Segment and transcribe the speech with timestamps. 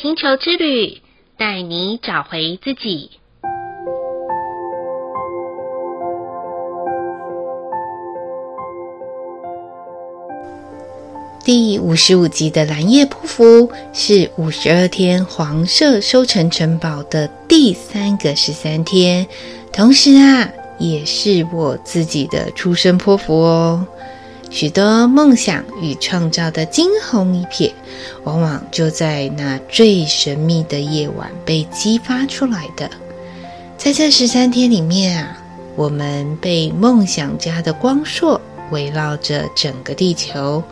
[0.00, 1.00] 星球之旅，
[1.36, 3.10] 带你找回自己。
[11.44, 19.26] 第五十五集的蓝夜波符是五十二天黄色收成城堡的第三个十三天，
[19.72, 23.86] 同时啊，也是我自己的出生波符哦。
[24.50, 27.70] 许多梦想与创造的惊鸿一瞥，
[28.24, 32.90] 往往就在那最神秘的夜晚被激发出来的。
[33.76, 35.36] 在这十三天里面啊，
[35.76, 38.40] 我们被梦想家的光束
[38.70, 40.62] 围绕着整个地球。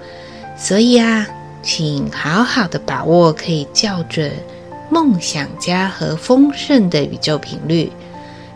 [0.58, 1.26] 所以啊，
[1.62, 4.32] 请好好的把握可以校准
[4.90, 7.92] 梦想家和丰盛的宇宙频率。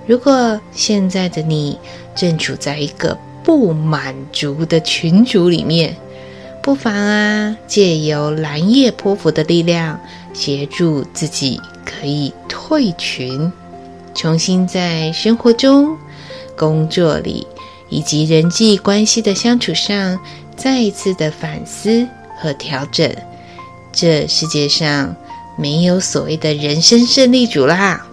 [0.07, 1.79] 如果现在的你
[2.17, 5.97] 正处在一个不满足的群组里面，
[6.63, 9.99] 不妨啊，借由蓝夜波符的力量，
[10.33, 13.51] 协助自己可以退群，
[14.15, 15.97] 重新在生活中、
[16.57, 17.47] 工作里
[17.89, 20.19] 以及人际关系的相处上。
[20.57, 23.11] 再一次的反思和调整，
[23.91, 25.17] 这世界上
[25.57, 28.07] 没有所谓的人生胜利组啦，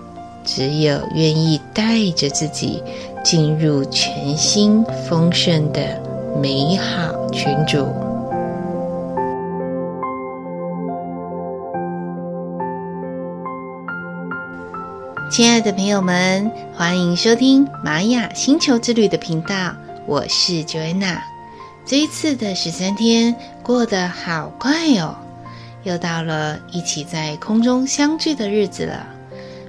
[0.45, 2.81] 只有愿意带着自己
[3.30, 6.02] 进入全新丰盛的
[6.42, 7.86] 美好群组。
[15.30, 19.73] 亲爱的朋友们，欢迎收听玛雅星球之旅的频道，
[20.05, 21.17] 我是 Joanna。
[21.86, 25.14] 这一次的十三天过得好快哦，
[25.83, 29.17] 又到了一起在空中相聚的日子了。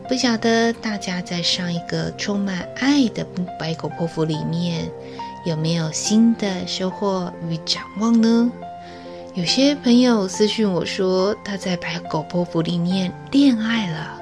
[0.09, 3.25] 不晓得大家在上一个充满爱的
[3.59, 4.89] 白狗波符里面
[5.45, 8.51] 有没有新的收获与展望呢？
[9.34, 14.19] 有些朋友私讯我说他在白狗波符里面恋爱了。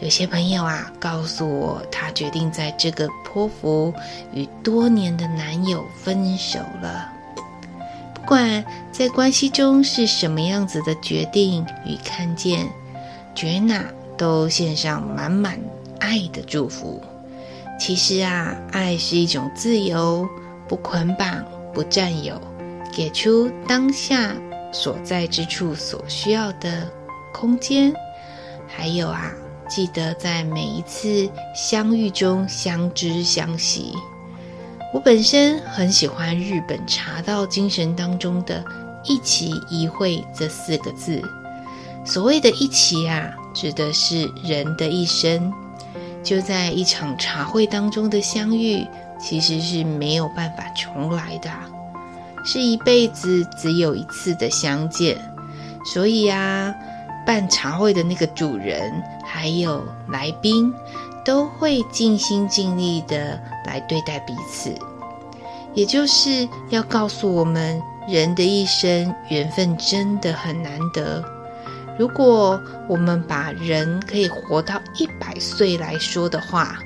[0.00, 3.92] 有些朋友啊，告诉我，他决定在这个波符
[4.32, 7.12] 与多年的男友分手了。
[8.14, 12.66] 不管在关系中是什么样子的决定与看见
[13.34, 13.84] 觉纳
[14.16, 15.58] 都献上满满
[16.00, 17.02] 爱的祝福。
[17.78, 20.28] 其实啊，爱是一种自由，
[20.68, 22.40] 不捆绑，不占有，
[22.92, 24.34] 给出当下
[24.72, 26.88] 所在之处所需要的
[27.32, 27.92] 空间，
[28.66, 29.32] 还有啊。
[29.68, 33.94] 记得在每一次相遇中相知相惜。
[34.92, 38.62] 我本身很喜欢日本茶道精神当中的
[39.04, 41.22] 一期一会这四个字。
[42.04, 45.52] 所谓的一期啊，指的是人的一生。
[46.22, 48.86] 就在一场茶会当中的相遇，
[49.18, 51.50] 其实是没有办法重来的，
[52.44, 55.16] 是一辈子只有一次的相见。
[55.84, 56.74] 所以啊。
[57.24, 60.74] 办茶会的那个主人，还有来宾，
[61.24, 64.74] 都会尽心尽力的来对待彼此，
[65.72, 71.24] 也就是要告诉我们，人的一生缘分真的很难得。
[71.98, 76.78] 如果我们把人可以活到一百岁来说的话，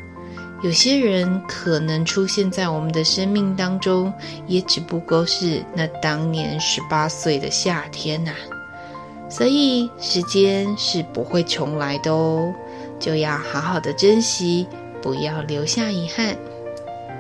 [0.63, 4.13] 有些人可能出现在我们的生命当中，
[4.47, 8.33] 也只不过是那当年十八岁的夏天呐、
[9.29, 12.53] 所以时间是不会重来的哦，
[12.99, 14.67] 就要好好的珍惜，
[15.03, 16.37] 不要留下遗憾。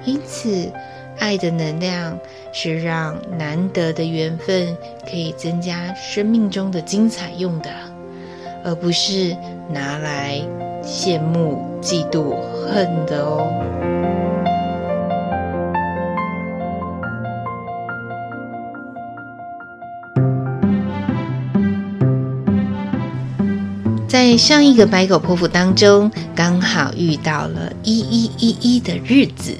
[0.05, 0.73] 因此，
[1.19, 2.19] 爱的能量
[2.53, 4.77] 是让难得的缘分
[5.09, 7.71] 可以增加生命中的精彩用的，
[8.65, 9.37] 而不是
[9.69, 10.41] 拿来
[10.83, 13.47] 羡慕、嫉妒、恨的哦。
[24.09, 29.55] 在上一个白狗泼妇当中，刚好遇到了一一一一的日子，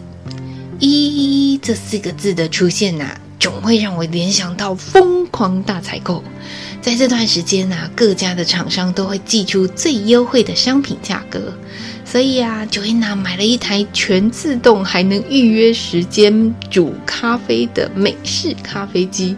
[0.79, 6.23] 一这四个字的出现呐、总会让我联想到疯狂大采购。
[6.83, 11.53] 在这段时间呐、各家的厂商都会祭出最优惠的商品价格，
[12.05, 19.35] 所以啊，Joanna 买了一台全自动还能预约时间煮咖啡的美式咖啡机。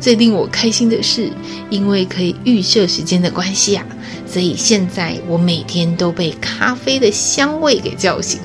[0.00, 1.30] 最令我开心的是，
[1.70, 3.86] 因为可以预设时间的关系啊，
[4.26, 8.40] 所以现在我每天都被咖啡的香味给叫醒，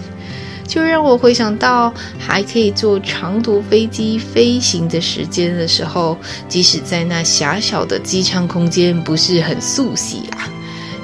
[0.69, 6.15] 就让我回想到还可以坐长途飞机飞行的时间的时候，
[6.47, 10.47] 即使在那狭小的机舱空间不是很素悉啊，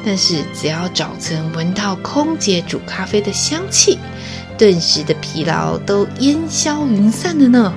[0.05, 3.97] 但是只要早晨闻到空姐煮咖啡的香气，
[4.55, 7.73] 顿时的疲劳都烟消云散了呢。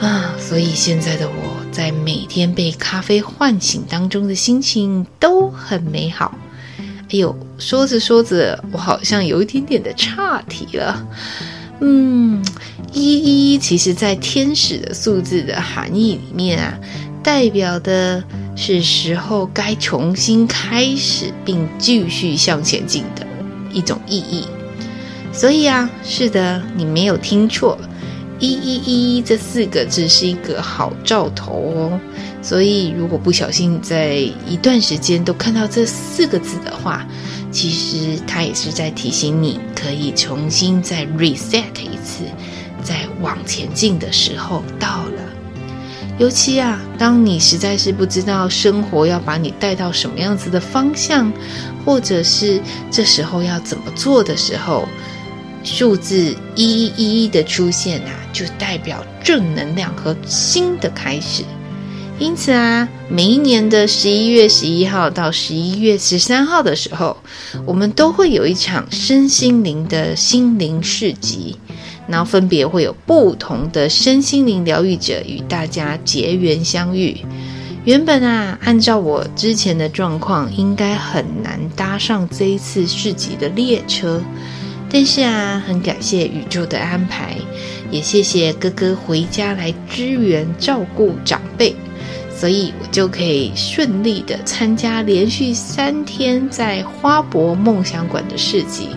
[0.00, 6.34] 啊，所以现在的我在每天被咖啡唤醒当中的心情都很美好。
[7.08, 11.06] 哎呦，说着说着，我好像有一点点的岔题了。
[11.80, 12.44] 嗯，
[12.92, 16.74] 一一其实在天使的数字的含义里面啊，
[17.22, 18.24] 代表的
[18.56, 23.26] 是时候该重新开始并继续向前进的
[23.72, 24.46] 一种意义。
[25.32, 27.78] 所以啊，是的，你没有听错，
[28.38, 32.00] 一一一这四个字是一个好兆头哦。
[32.42, 34.14] 所以，如果不小心在
[34.46, 37.04] 一段时间都看到这四个字的话，
[37.50, 42.24] 其实它也是在提醒你，可以重新再 reset 一次，
[42.84, 45.22] 再往前进的时候到了。
[46.18, 51.32] 尤其啊，当你实在是不知道生活要把你带到什么样子的方向，
[51.84, 52.60] 或者是
[52.92, 54.86] 这时候要怎么做的时候，
[55.64, 61.42] 数字一一一一的出现啊，就代表正能量和新的开始。
[62.18, 67.16] 因此啊，每一年的十一月十一号到十一月十三号的时候，
[67.64, 71.56] 我们都会有一场身心灵的心灵市集，
[72.06, 77.16] 然后分别会有不同的身心灵疗愈者与大家结缘相遇。
[77.84, 84.22] 原本啊，按照我之前的状况，应该很难搭上这一次市集的列车，
[84.90, 87.36] 但是啊，很感谢宇宙的安排，
[87.90, 91.74] 也谢谢哥哥回家来支援照顾长辈。
[92.34, 98.90] 所以我就可以顺利的参加连续三天在花博梦想馆的市集。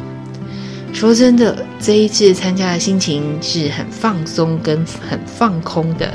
[0.91, 6.13] 说真的，这一次参加的心情是很放松跟很放空的。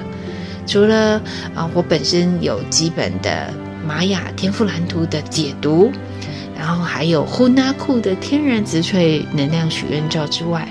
[0.67, 1.21] 除了
[1.55, 3.51] 啊，我本身有基本的
[3.87, 5.91] 玛雅天赋蓝图的解读，
[6.57, 10.69] 然后还有呼纳库的天然植萃能量许愿罩之外，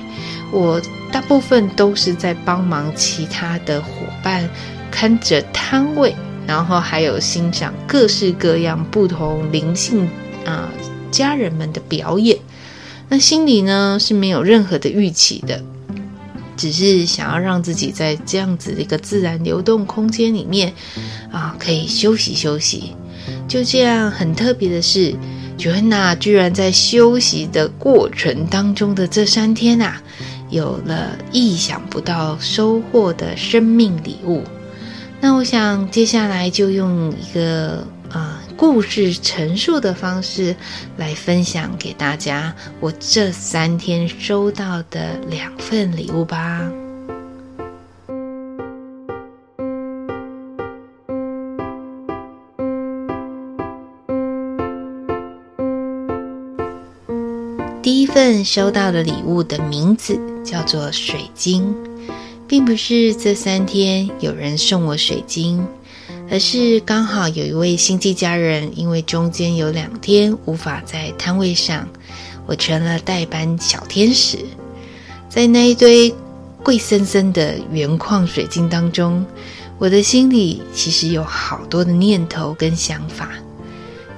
[0.51, 0.81] 我
[1.11, 3.89] 大部分都是在帮忙其他的伙
[4.23, 4.49] 伴
[4.89, 6.15] 看着摊位。
[6.45, 10.05] 然后还有欣赏各式各样不同灵性
[10.45, 10.69] 啊
[11.09, 12.37] 家人们的表演，
[13.07, 15.63] 那心里呢是没有任何的预期的，
[16.57, 20.73] 只是想要让自己在这样子的一个自然流动空间里面
[21.31, 22.93] 啊可以休息休息。
[23.47, 25.15] 就这样很特别的是
[25.57, 30.01] ，Joanna 居然在休息的过程当中的这三天啊，
[30.49, 34.43] 有了意想不到收获的生命礼物。
[35.21, 40.55] 那我想接下来就用一个啊、故事陈述的方式
[40.97, 46.69] 来分享给大家我这三天收到的两份礼物吧。
[58.13, 61.75] 份收到的礼物的名字叫做水晶。
[62.47, 65.65] 并不是这三天有人送我水晶，
[66.29, 71.89] 而是刚好有一位星际家人，因为中间有两天无法在摊位上，
[72.45, 74.37] 我成了代班小天使。
[75.29, 76.13] 在那一堆
[76.61, 79.25] 贵森森的原矿水晶当中，
[79.79, 83.29] 我的心里其实有好多的念头跟想法。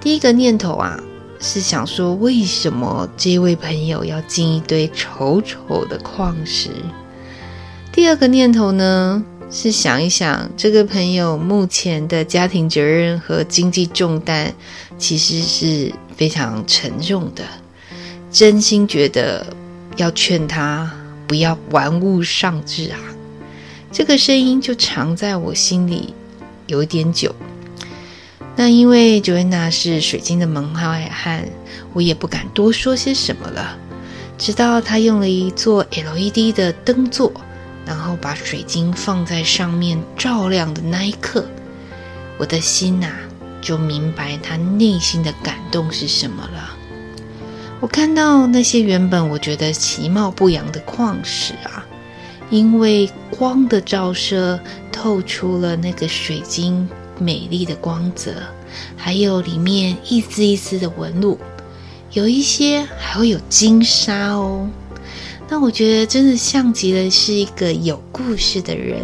[0.02, 1.00] 第一个念头啊，
[1.40, 6.70] 是想说，为什么这位朋友要进一堆丑丑的矿石？
[7.92, 14.54] 第二个念头呢，是想一想这个朋友目前的家庭责任和经济重担，
[14.98, 17.44] 其实是非常沉重的。
[18.32, 19.46] 真心觉得
[19.96, 20.92] 要劝他
[21.28, 23.00] 不要玩物丧志啊！
[23.92, 26.14] 这个声音就藏在我心里
[26.68, 27.34] 有一点久。
[28.56, 31.48] 那因为 Joanna 是水晶的门外汉，
[31.94, 33.78] 我也不敢多说些什么了。
[34.38, 37.32] 直到他用了一座 LED 的灯座。
[37.88, 41.46] 然后把水晶放在上面照亮的那一刻，
[42.40, 43.20] 我的心呐、啊、
[43.62, 46.76] 就明白他内心的感动是什么了。
[47.80, 51.86] 我看到那些原本我觉得其貌不扬的矿石啊，
[52.50, 54.60] 因为光的照射，
[54.92, 58.34] 透出了那个水晶美丽的光泽，
[58.96, 61.38] 还有里面一丝一丝的纹路，
[62.12, 64.70] 有一些还会有金沙哦。
[65.48, 69.02] 那我觉得真的像极了是一个有故事的人，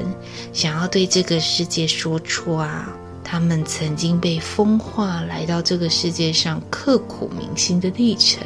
[0.51, 2.89] 想要对这个世界说出啊，
[3.23, 8.41] 他们曾经被风化来到这个世界上刻骨铭心的历程。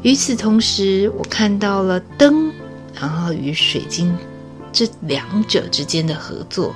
[0.00, 2.50] 与此同时，我看到了灯，
[2.98, 4.16] 然后与水晶
[4.72, 6.74] 这两者之间的合作。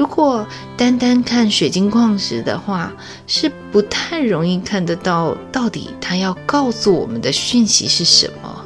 [0.00, 0.46] 如果
[0.78, 2.90] 单单看水晶矿石的话，
[3.26, 8.64] 是不太容易看得到到底它要告诉我们的讯息是什么。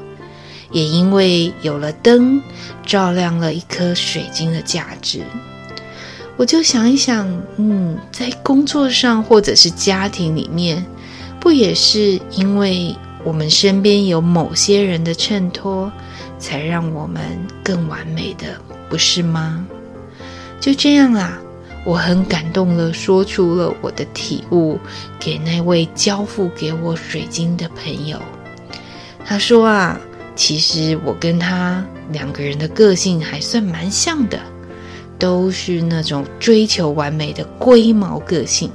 [0.70, 2.40] 也因为有了灯，
[2.86, 5.22] 照亮了一颗水晶的价值。
[6.36, 10.86] 我就想一想，嗯，在工作上或者是家庭里面，
[11.40, 15.90] 不也是因为我们身边有某些人的衬托，
[16.38, 17.20] 才让我们
[17.64, 18.56] 更完美的，
[18.88, 19.66] 不是吗？
[20.64, 21.38] 就这样啊。
[21.84, 24.78] 我很感动地说出了我的体悟
[25.20, 28.18] 给那位交付给我水晶的朋友。
[29.26, 30.00] 他说啊，
[30.34, 34.40] 其实我跟他两个人的个性还算蛮像的，
[35.18, 38.70] 都是那种追求完美的龟毛个性。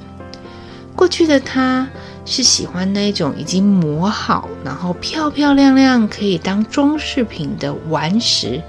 [0.96, 1.90] 过去的他
[2.26, 8.62] 是喜欢那种已经磨好，然后漂漂亮亮可以当装饰品的顽石，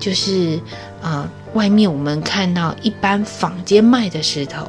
[0.00, 0.58] 就是
[1.00, 1.30] 啊。
[1.56, 4.68] 外面我们看到一般坊间卖的石头，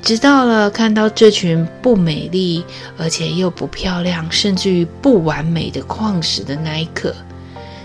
[0.00, 2.64] 直到了看到这群不美丽
[2.96, 7.12] 而且又不漂亮，甚至于不完美的矿石的那一刻，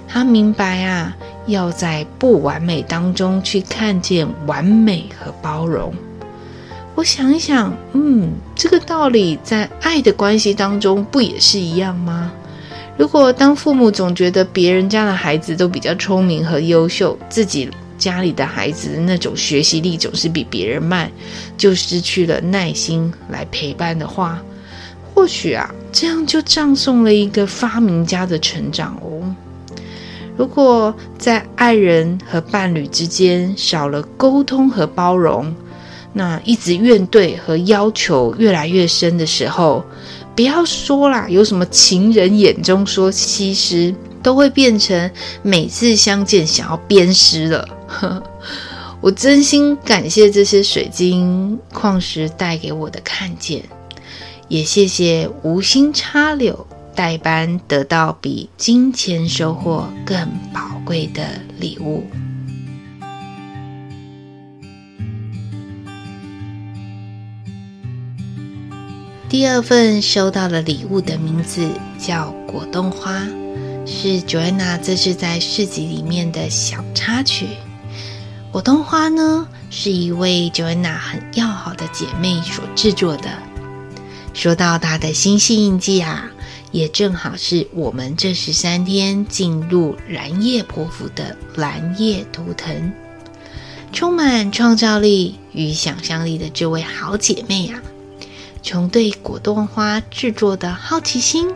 [0.08, 5.92] 他明白啊，要在不完美当中去看见完美和包容。
[6.94, 12.32] 我想一想，嗯，这个道理在爱的关系当中不也是一样吗？
[12.98, 21.12] 如果当父母总觉得别人家的孩子都比较聪明和优秀，自己家里的孩子那种学习力总是比别人慢，
[21.58, 24.42] 就失去了耐心来陪伴的话，
[25.14, 29.36] 或许啊，这样就葬送了一个发明家的成长哦。
[30.38, 35.56] 如果在爱人和伴侣之间少了沟通和包容，
[36.12, 39.84] 那一直怨怼和要求越来越深的时候，
[40.36, 45.10] 不要说啦，有什么情人眼中说西施，都会变成
[45.42, 47.66] 每次相见想要鞭尸了。
[49.02, 53.64] 我真心感谢这些水晶矿石带给我的看见，
[54.48, 56.66] 也谢谢无心插柳
[56.96, 61.24] 代班得到比金钱收获更宝贵的
[61.60, 62.04] 礼物。
[69.28, 73.28] 第二份收到的礼物的名字叫果冻花，
[73.86, 77.48] 是 Joanna 这是在市集里面的小插曲。
[78.56, 83.30] 果冻花呢，是一位 Joanna 很要好的姐妹所制作的。
[84.34, 86.32] 说到她的星系印记啊，
[86.72, 92.94] 也正好是我们这十三天进入蓝夜波符的蓝叶图腾。
[93.92, 97.82] 充满创造力与想象力的这位好姐妹啊，
[98.64, 101.50] 从对果冻花制作的好奇心，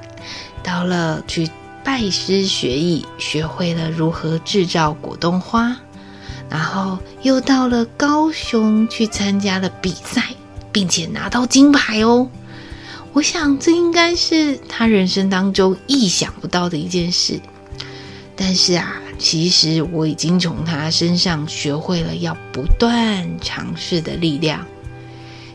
[0.62, 1.50] 到了去
[1.82, 5.78] 拜师学艺，学会了如何制造果冻花。
[6.50, 10.34] 然后又到了高雄去参加了比赛，
[10.72, 12.28] 并且拿到金牌哦。
[13.14, 17.40] 我想这应该是他人生当中意想不到的一件事。
[18.36, 24.66] 但是啊，其实我已经从他身上学会了要不断尝试的力量。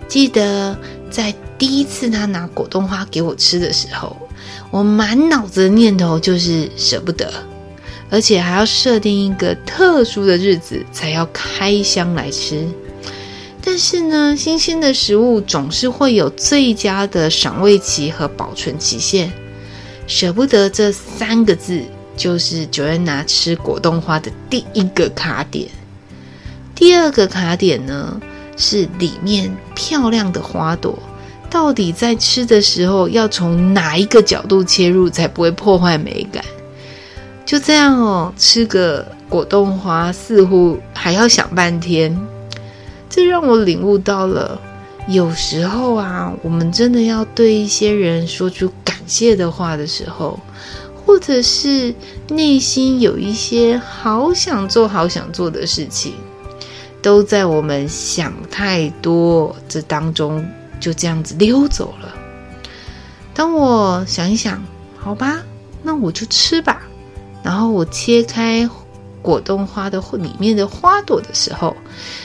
[0.06, 0.78] 记得
[1.10, 4.16] 在第一次他拿果冻花给我吃的时候，
[4.70, 7.32] 我满脑子的念头就是舍不得。
[8.10, 12.66] 而且还要设定一个特殊的日子才要开箱来吃，
[13.60, 19.32] 但是呢，新鲜的食物总是会有最佳的赏味期和保存期限，
[20.06, 21.82] 舍不得这三个字
[22.16, 25.68] 就是 Joanna 吃果冻花的第一个卡点。
[26.74, 28.20] 第二个卡点呢，
[28.56, 30.96] 是里面漂亮的花朵，
[31.48, 36.44] 到底在吃的时候要从哪一个角度切入才不会破坏美感？
[37.46, 42.18] 就这样哦，吃个果冻花似乎还要想半天，
[43.08, 44.58] 这让我领悟到了，
[45.08, 50.40] 有时候啊，我们真的要对一些人说出感谢的话的时候，
[51.04, 51.94] 或者是
[52.28, 56.14] 内心有一些好想做、好想做的事情，
[57.02, 60.44] 都在我们想太多这当中
[60.80, 62.14] 就这样子溜走了。
[63.34, 64.64] 当我想一想，
[64.96, 65.42] 好吧，
[65.82, 66.80] 那我就吃吧。
[67.44, 68.68] 然后我切开
[69.20, 71.76] 果冻花的里面的花朵的时候，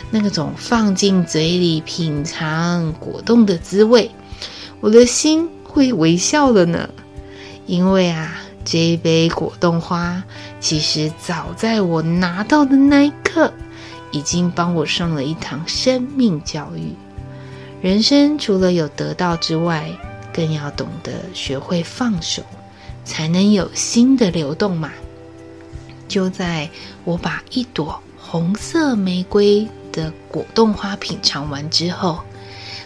[0.09, 4.09] 那个种放进嘴里品尝果冻的滋味，
[4.79, 6.89] 我的心会微笑了呢。
[7.65, 8.33] 因为啊，
[8.63, 10.23] 这一杯果冻花
[10.61, 13.51] 其实早在我拿到的那一刻，
[14.11, 16.95] 已经帮我上了一堂生命教育。
[17.81, 19.91] 人生除了有得到之外，
[20.33, 22.41] 更要懂得学会放手，
[23.03, 24.91] 才能有新的流动嘛。
[26.09, 26.69] 就在
[27.05, 32.19] 我把一朵红色玫瑰的果冻花品尝完之后，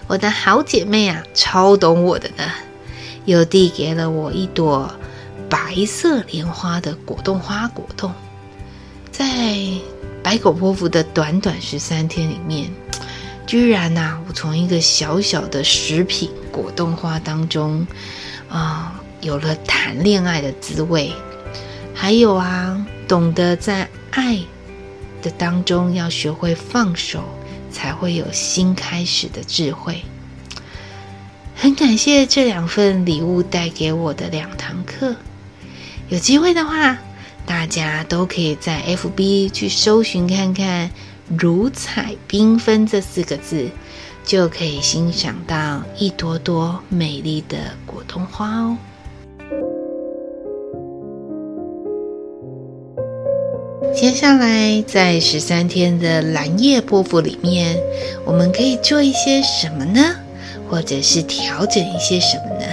[0.06, 2.44] 我的好姐妹啊，超懂我的呢，
[3.26, 4.94] 又递给了我一朵
[5.50, 8.12] 白色莲花的果冻花果冻。
[9.12, 9.26] 在
[10.22, 12.70] 白狗波符的短短十三天里面，
[13.46, 17.86] 居然呐、啊，我从一个小小的食品果冻花当中
[18.50, 21.12] 啊、有了谈恋爱的滋味，
[21.94, 24.40] 还有啊，懂得在爱
[25.22, 27.24] 的当中要学会放手，
[27.72, 30.02] 才会有新开始的智慧。
[31.56, 35.16] 很感谢这两份礼物带给我的两堂课。
[36.10, 36.98] 有机会的话，
[37.46, 40.92] 大家都可以在 FB 去搜寻看看
[41.40, 43.70] “如彩缤纷”这四个字，
[44.26, 48.78] 就可以欣赏到一朵朵美丽的果冻花哦。
[53.92, 57.78] 接下来，在十三天的蓝夜波符里面，
[58.26, 60.16] 我们可以做一些什么呢？
[60.70, 62.66] 或者是调整一些什么呢？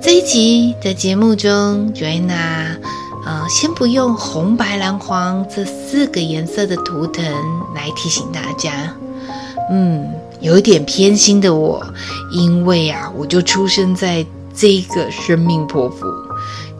[0.00, 2.76] 这一集的节目中，Joanna，
[3.24, 7.24] 呃，先不用红、白、蓝、黄这四个颜色的图腾
[7.74, 8.94] 来提醒大家。
[9.70, 10.08] 嗯，
[10.40, 11.84] 有一点偏心的我，
[12.32, 16.06] 因为啊，我就出生在这个生命波符，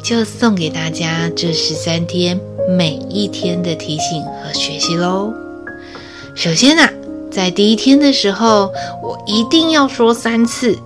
[0.02, 5.32] 就送给大家这十三天每一天的提醒和学习喽。
[6.34, 6.90] 首先啊。
[7.30, 8.70] 在第一天的时候，
[9.02, 10.78] 我一定要说三次，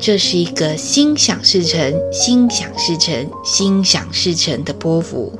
[0.00, 5.32] 这是一个心想事成、心想事成、心想事成的波幅，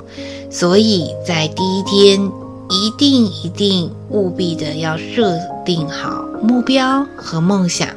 [0.49, 2.31] 所以在第一天
[2.69, 7.89] 一定一定务必的要设定好目标和梦想。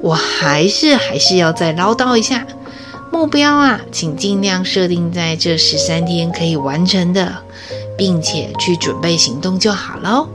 [0.00, 2.46] 我还是还是要再唠叨一下，
[3.12, 7.42] 目标啊，请尽量设定在这十三天可以完成的，
[7.98, 10.28] 并且去准备行动就好喽。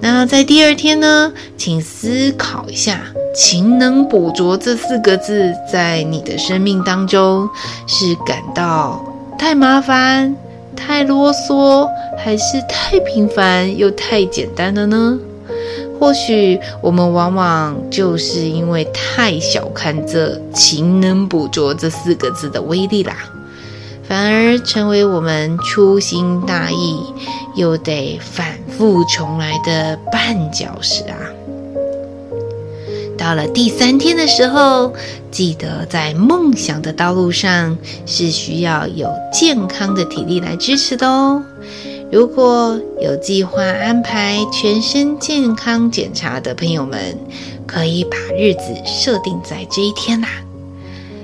[0.00, 3.02] 那在第二天呢，请思考一下
[3.36, 7.48] “勤能补拙”这四个字，在你的生命当中
[7.86, 9.04] 是感到
[9.38, 10.34] 太麻烦、
[10.74, 15.18] 太啰嗦，还是太平凡又太简单了呢？
[16.02, 23.14] 或许我们往往就是因为太小看这“勤能补拙”这四个字的威力啦。
[24.02, 26.98] 反而成为我们粗心大意
[27.54, 31.14] 又得反复重来的绊脚石啊！
[33.16, 34.92] 到了第三天的时候，
[35.30, 41.40] 记得在梦想的道路上是需要有健康的体力来支持的哦。
[42.12, 47.16] 如果有计划安排全身健康检查的朋友们，
[47.66, 50.28] 可以把日子设定在这一天啦。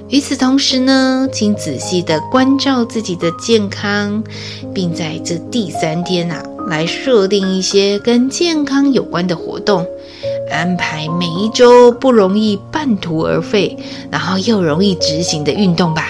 [0.08, 4.24] 与此同时呢，请仔细的关照自己的健康，
[4.72, 9.84] 并在这第三天啊，来设定一些跟健康有关的活动，
[10.50, 13.76] 安排每一周不容易半途而废，
[14.10, 16.08] 然后又容易执行的运动吧。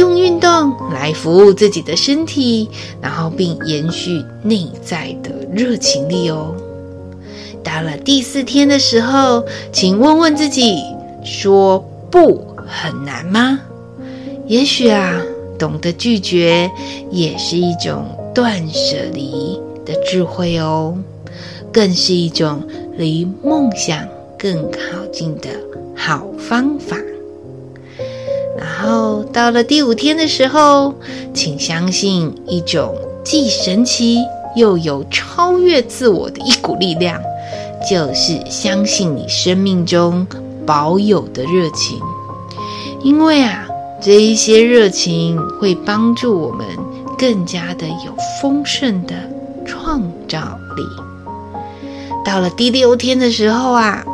[0.00, 2.68] 用运动来服务自己的身体，
[3.02, 6.54] 然后并延续内在的热情力哦。
[7.62, 10.82] 到了第四天的时候，请问问自己，
[11.22, 11.78] 说
[12.10, 12.48] 不。
[12.72, 13.58] 很难吗？
[14.46, 15.20] 也许啊，
[15.58, 16.70] 懂得拒绝
[17.10, 20.96] 也是一种断舍离的智慧哦，
[21.72, 22.62] 更是一种
[22.96, 24.06] 离梦想
[24.38, 25.48] 更靠近的
[25.96, 26.96] 好方法。
[28.58, 30.94] 然后到了第五天的时候，
[31.32, 34.18] 请相信一种既神奇
[34.56, 37.20] 又有超越自我的一股力量，
[37.88, 40.26] 就是相信你生命中
[40.66, 41.98] 保有的热情。
[43.02, 43.66] 因为啊，
[44.02, 46.66] 这一些热情会帮助我们
[47.16, 49.14] 更加的有丰盛的
[49.64, 50.38] 创造
[50.76, 50.82] 力。
[52.24, 54.04] 到了第六天的时候啊，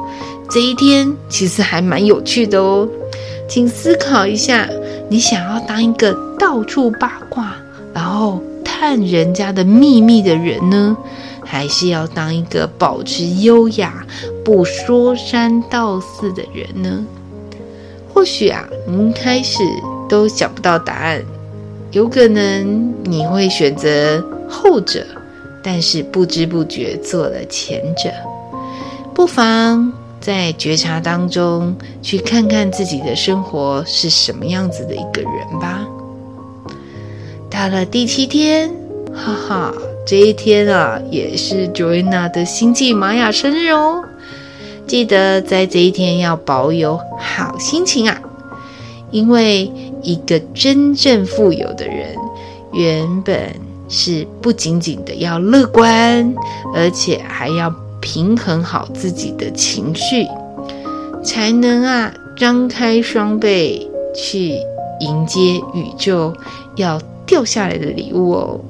[0.48, 2.86] 这一天其实还蛮有趣的哦。
[3.48, 4.68] 请思考一下，
[5.08, 7.54] 你想要当一个到处八卦，
[7.94, 10.96] 然后探人家的秘密的人呢，
[11.44, 14.04] 还是要当一个保持优雅、
[14.44, 17.06] 不说三道四的人呢？
[18.12, 19.62] 或许啊，您开始
[20.08, 21.22] 都想不到答案，
[21.92, 25.04] 有可能你会选择后者，
[25.62, 28.10] 但是不知不觉做了前者。
[29.14, 35.86] 不妨在觉察当中去看看自己的生活是什么样子的一个人吧。
[37.48, 38.70] 到了第七天，
[39.14, 39.72] 哈哈，
[40.06, 44.04] 这一天啊，也是 Joanna 的星际玛雅生日哦。
[44.86, 48.20] 记得在这一天要保有好心情啊，
[49.10, 49.70] 因为
[50.02, 52.16] 一个真正富有的人，
[52.72, 53.52] 原本
[53.88, 56.34] 是不仅仅的要乐观，
[56.74, 57.72] 而且还要
[58.06, 60.24] 平衡好自己的情绪，
[61.24, 64.52] 才能啊张开双臂去
[65.00, 66.32] 迎接宇宙
[66.76, 68.60] 要掉下来的礼物哦。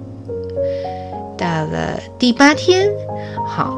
[1.37, 2.91] 到了第八天，
[3.47, 3.77] 好，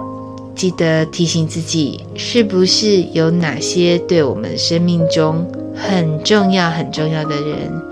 [0.54, 5.44] 记得提醒自己，是不是有哪些对我们生命中
[5.74, 7.82] 很重要、很重要的人？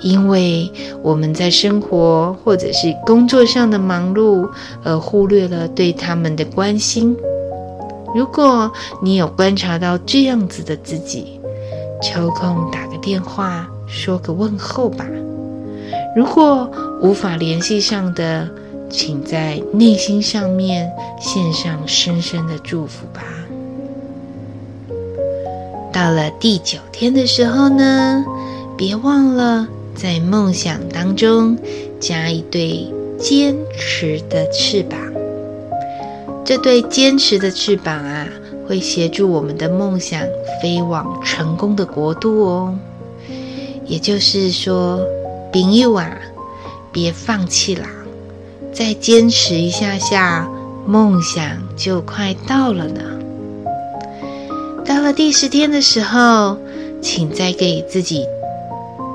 [0.00, 0.70] 因为
[1.02, 4.48] 我们在生活或者是工作上的忙碌，
[4.84, 7.16] 而忽略了对他们的关心。
[8.14, 8.70] 如果
[9.02, 11.40] 你有观察到这样子的自己，
[12.02, 15.06] 抽空打个电话，说个问候吧。
[16.16, 16.70] 如果
[17.02, 18.48] 无法联系上的，
[18.88, 23.22] 请在内心上面献上深深的祝福吧。
[25.92, 28.24] 到了第九天的时候呢，
[28.78, 31.56] 别忘了在梦想当中
[31.98, 32.86] 加一对
[33.18, 34.98] 坚持的翅膀。
[36.44, 38.28] 这对坚持的翅膀啊，
[38.68, 40.22] 会协助我们的梦想
[40.62, 42.78] 飞往成功的国度哦。
[43.84, 45.00] 也就是说，
[45.52, 46.16] 朋友啊，
[46.92, 47.88] 别放弃啦。
[48.72, 50.48] 再坚持一下下，
[50.86, 51.42] 梦想
[51.76, 53.00] 就快到了呢。
[54.84, 56.58] 到了第十天的时候，
[57.00, 58.24] 请再给自己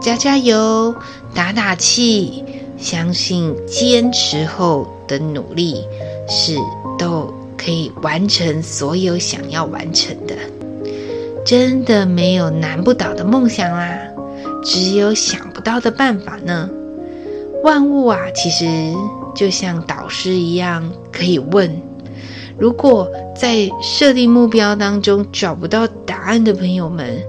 [0.02, 0.94] 加加油、
[1.34, 2.44] 打打气，
[2.78, 5.86] 相信坚持后的努力
[6.28, 6.56] 是
[6.98, 10.36] 都可以完成所有想要完成的。
[11.46, 13.98] 真的没有难不倒的梦想啦，
[14.64, 16.70] 只有想不到的办法呢。
[17.64, 18.66] 万物啊，其实。
[19.34, 21.82] 就像导师一样，可以问：
[22.58, 23.10] 如果
[23.42, 27.20] 在设定目标当中找不到答案的朋友们，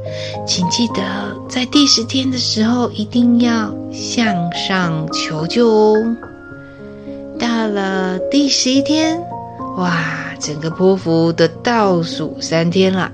[0.46, 1.02] 请记得
[1.48, 6.16] 在第十天的时候一定要向上求救哦。
[7.38, 9.18] 到了第十一天，
[9.78, 10.04] 哇，
[10.38, 13.10] 整个波符的倒数三天了，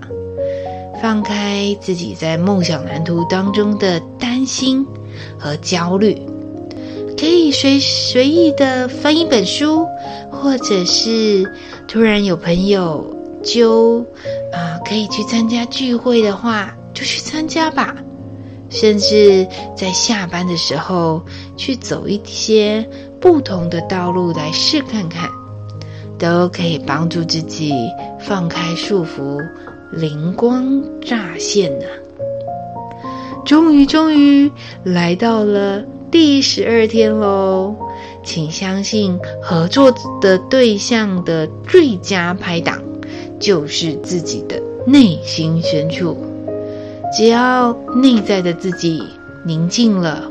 [1.00, 4.84] 放开自己在梦想蓝图当中的担心
[5.38, 6.20] 和焦虑。
[7.16, 9.86] 可以随随意的翻一本书，
[10.32, 11.48] 或者是
[11.88, 14.00] 突然有朋友就
[14.52, 17.96] 啊、可以去参加聚会的话，就去参加吧。
[18.68, 21.22] 甚至在下班的时候
[21.56, 22.86] 去走一些
[23.18, 25.30] 不同的道路来试看看，
[26.18, 27.72] 都可以帮助自己
[28.20, 29.40] 放开束缚，
[29.90, 31.86] 灵光乍现呢。
[33.46, 34.52] 终于，终于
[34.84, 35.82] 来到了。
[36.10, 37.74] 第十二天喽，
[38.28, 42.78] 请相信合作的对象的最佳拍档
[43.40, 46.14] 就是自己的内心深处。
[47.16, 49.02] 只要内在的自己
[49.46, 50.30] 宁静了，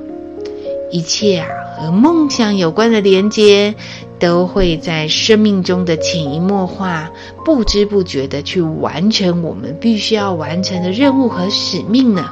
[0.92, 3.74] 一切啊和梦想有关的连接
[4.20, 7.12] 都会在生命中的潜移默化、
[7.44, 12.30] 不知不觉的去完成我们必须要完成的任务和使命呢。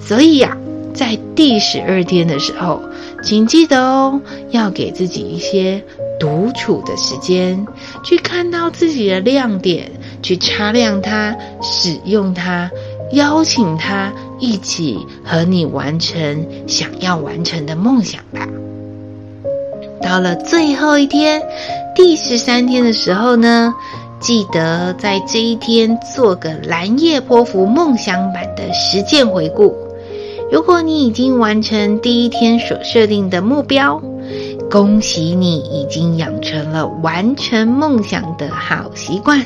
[0.00, 0.56] 所以呀。
[0.92, 2.82] 在第十二天的时候，
[3.22, 5.82] 请记得哦，要给自己一些
[6.18, 7.66] 独处的时间，
[8.02, 9.90] 去看到自己的亮点，
[10.22, 12.70] 去擦亮它，使用它，
[13.12, 18.48] 邀请它一起和你完成想要完成的梦想吧。
[20.02, 21.42] 到了最后一天，
[21.94, 23.72] 第十三天的时候呢，
[24.18, 29.76] 记得在这一天做个蓝夜波符梦想版的实践回顾。
[30.50, 34.02] 如果你已经完成第一天所设定的目标，
[34.68, 39.44] 恭喜你已经养成了完成梦想的好习惯。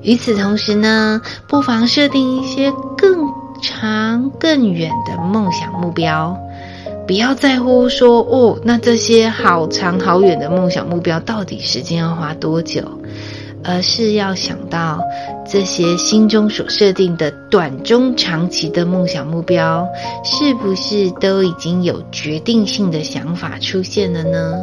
[0.00, 3.28] 与此同时呢，不妨设定一些更
[3.60, 6.34] 长、更远的梦想目标。
[7.06, 12.82] 不要在乎说哦，那这些好长好远的梦想目标到底时间要花多久？
[13.66, 15.02] 而是要想到
[15.44, 19.86] 这些心中所设定的短、中、长期的梦想目标，
[20.24, 24.62] 是不是都已经有决定性的想法出现了呢？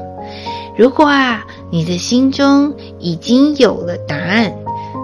[0.77, 4.51] 如果啊，你的心中已经有了答案，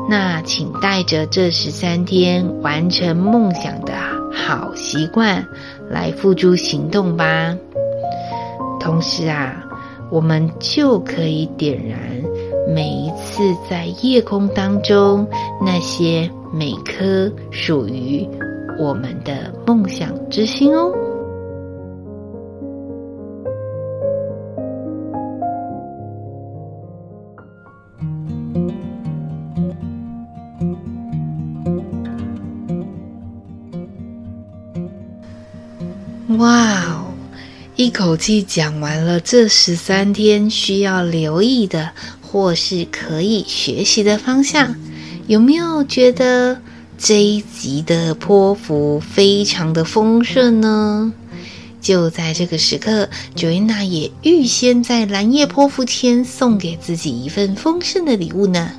[0.09, 3.93] 那请带着这十三天完成梦想的
[4.33, 5.45] 好习惯
[5.89, 7.55] 来付诸行动吧。
[8.79, 9.63] 同时啊，
[10.09, 11.99] 我们就可以点燃。
[12.73, 15.27] 每一次在夜空当中，
[15.59, 18.27] 那些每颗属于
[18.79, 20.93] 我们的梦想之星哦。
[36.37, 37.05] 哇哦！
[37.75, 41.89] 一口气讲完了这十三天需要留意的。
[42.31, 44.75] 或是可以学习的方向，
[45.25, 46.61] 有没有觉得
[46.95, 51.11] 这一集的波幅非常的丰盛呢？
[51.81, 58.73] 就在这个时刻，Joanna 也预先在蓝叶泼妇前送给自己一份丰盛的礼物呢。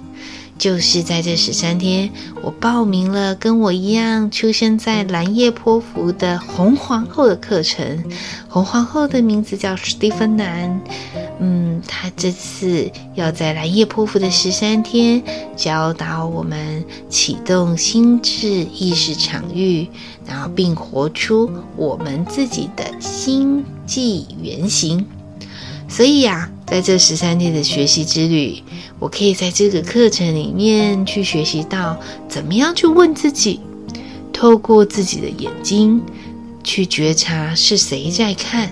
[0.60, 2.10] 就是在这十三天，
[2.42, 8.04] 我报名了跟我一样出生在蓝夜波符的红皇后的课程。
[8.46, 10.78] 红皇后的名字叫史蒂芬兰。
[11.40, 15.22] 嗯，她这次要在蓝夜波符的十三天
[15.56, 19.88] 教导我们启动心智意识场域，
[20.26, 25.06] 然后并活出我们自己的星际原型。
[25.88, 28.62] 所以呀，在这十三天的学习之旅。
[29.00, 33.58] 我可以在这个课程里面去学习到怎么样去问自己，
[34.32, 36.00] 透过自己的眼睛
[36.62, 38.70] 去觉察是谁在看，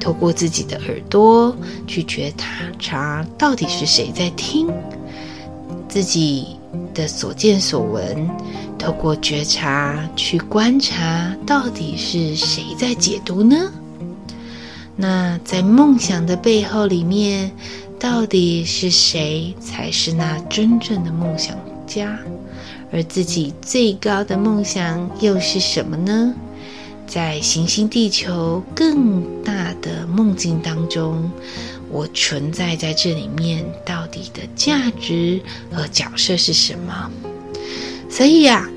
[0.00, 2.34] 透过自己的耳朵去觉
[2.80, 4.68] 察到底是谁在听，
[5.88, 6.56] 自己
[6.92, 8.28] 的所见所闻，
[8.76, 13.70] 透过觉察去观察到底是谁在解读呢？
[14.96, 17.50] 那在梦想的背后里面。
[17.96, 22.18] 到底是谁才是那真正的梦想家？
[22.92, 26.34] 而自己最高的梦想又是什么呢？
[27.06, 31.30] 在行星地球更大的梦境当中，
[31.90, 35.40] 我存在在这里面，到底的价值
[35.72, 37.10] 和角色是什么？
[38.10, 38.70] 所以呀、啊，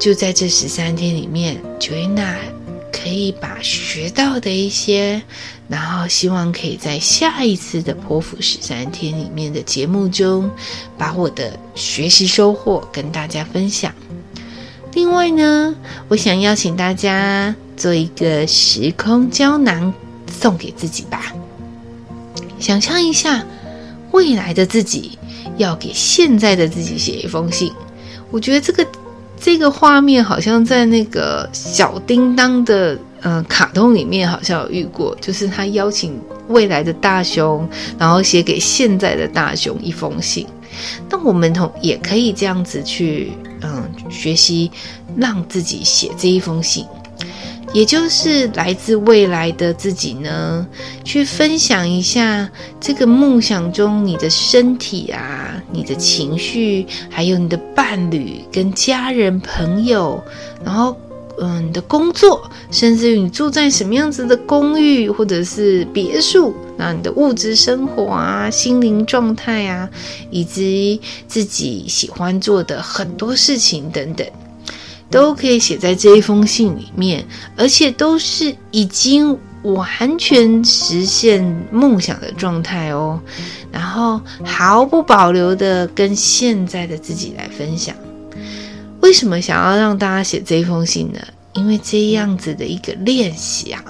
[0.00, 2.34] 就在这十三天里面，Joanna
[2.90, 5.22] 可以把学到的一些。
[5.72, 10.50] 然后希望可以在下一次的剖腹十三天里面的节目中，
[10.98, 13.90] 把我的学习收获跟大家分享。
[14.92, 15.74] 另外呢，
[16.08, 19.94] 我想邀请大家做一个时空胶囊
[20.30, 21.32] 送给自己吧。
[22.60, 23.42] 想象一下，
[24.10, 25.18] 未来的自己
[25.56, 27.72] 要给现在的自己写一封信。
[28.30, 28.86] 我觉得这个
[29.42, 32.98] 这个画面好像在那个小叮当的。
[33.24, 40.44] 呃，卡通里面好像有遇过，就是他邀请未来的大熊，然后写给现在的大熊一封信。
[41.08, 44.68] 那我们同也可以这样子去，嗯，学习
[45.16, 46.84] 让自己写这一封信，
[47.72, 50.66] 也就是来自未来的自己呢，
[51.04, 52.48] 去分享一下
[52.80, 60.22] 这个梦想中你的身体啊，你的情绪，还有你的伴侣跟家人朋友，
[60.64, 60.96] 然后。
[61.40, 69.88] 嗯，你的工作，甚至于你住在什么样子的公寓或者是别墅，那你的物质生活啊、心灵状态啊，
[70.30, 74.24] 以及自己喜欢做的很多事情等等，
[75.12, 77.24] 都可以写在这一封信里面，
[77.56, 83.20] 而且都是已经完全实现梦想的状态哦。
[83.70, 87.94] 然后毫不保留的跟现在的自己来分享。
[89.00, 91.20] 为什么想要让大家写这封信呢？
[91.54, 93.84] 因为这样子的一个练习啊，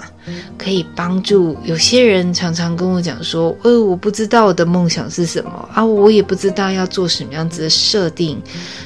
[0.57, 8.41] 可以帮助有些人常常跟我讲说：“呃，我不知道我的梦想是什么啊，我也不知道要做什么样子的设定。”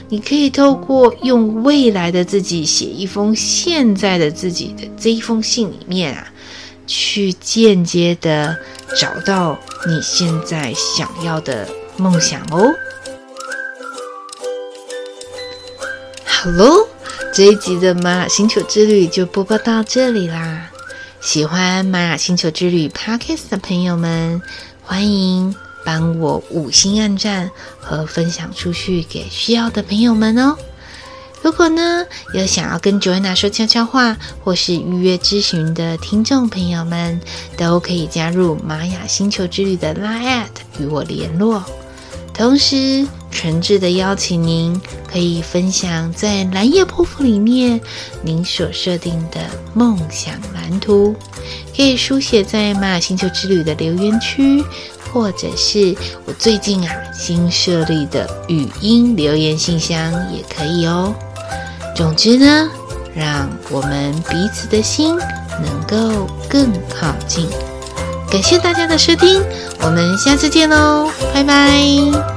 [0.09, 6.27] 你可以透过用未来的自己写一封现在的自己的这一封信里面啊，
[6.85, 8.55] 去间接的
[8.99, 12.73] 找到你现在想要的梦想哦。
[16.23, 16.87] 好喽，
[17.37, 20.71] 这一集的玛雅星球之旅就播报到这里啦。
[21.21, 24.41] 喜欢玛雅星球之旅 Podcast 的朋友们，
[24.81, 25.53] 欢迎
[25.85, 30.57] 帮我五星按赞和分享出去给需要的朋友们哦。
[31.43, 37.21] 如果呢，有想要跟 Joanna 说悄悄话或是预约咨询的听众朋友们，
[37.55, 40.45] 都可以加入玛雅星球之旅的 Line@
[40.79, 41.63] 与我联络。
[42.33, 44.79] 同时，诚挚的邀请您，
[45.11, 47.79] 可以分享在蓝夜波符里面
[48.21, 49.41] 您所设定的
[49.73, 51.15] 梦想蓝图，
[51.75, 54.63] 可以书写在玛雅星球之旅的留言区，
[55.11, 61.13] 或者是我最近啊新设立的语音留言信箱也可以哦。
[61.95, 62.69] 总之呢，
[63.15, 65.15] 让我们彼此的心
[65.61, 67.47] 能够更靠近。
[68.29, 69.41] 感谢大家的收听，
[69.79, 72.36] 我们下次见喽，拜拜。